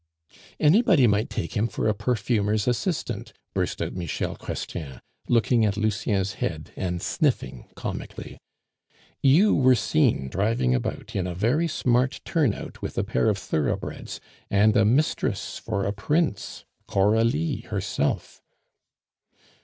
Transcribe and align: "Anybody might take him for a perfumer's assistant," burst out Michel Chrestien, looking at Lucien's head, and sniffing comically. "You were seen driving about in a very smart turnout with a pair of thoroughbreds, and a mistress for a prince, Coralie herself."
"Anybody 0.59 1.05
might 1.05 1.29
take 1.29 1.53
him 1.55 1.67
for 1.67 1.87
a 1.87 1.93
perfumer's 1.93 2.67
assistant," 2.67 3.33
burst 3.53 3.83
out 3.83 3.93
Michel 3.93 4.35
Chrestien, 4.35 4.99
looking 5.29 5.63
at 5.63 5.77
Lucien's 5.77 6.33
head, 6.41 6.71
and 6.75 7.03
sniffing 7.03 7.67
comically. 7.75 8.39
"You 9.21 9.53
were 9.53 9.75
seen 9.75 10.27
driving 10.27 10.73
about 10.73 11.15
in 11.15 11.27
a 11.27 11.35
very 11.35 11.67
smart 11.67 12.19
turnout 12.25 12.81
with 12.81 12.97
a 12.97 13.03
pair 13.03 13.29
of 13.29 13.37
thoroughbreds, 13.37 14.19
and 14.49 14.75
a 14.75 14.85
mistress 14.85 15.59
for 15.59 15.85
a 15.85 15.93
prince, 15.93 16.65
Coralie 16.87 17.57
herself." 17.67 18.41